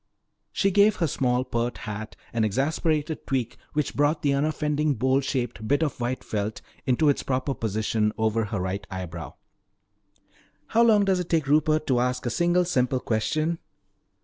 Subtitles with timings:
[0.51, 5.67] She gave her small, pert hat an exasperated tweak which brought the unoffending bowl shaped
[5.67, 9.35] bit of white felt into its proper position over her right eyebrow.
[10.69, 13.59] "How long does it take Rupert to ask a single simple question?"